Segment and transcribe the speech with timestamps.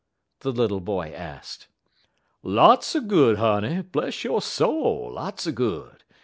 [0.39, 1.67] the little boy asked.
[2.41, 6.03] "Lots er good, honey; bless yo' soul, lots er good.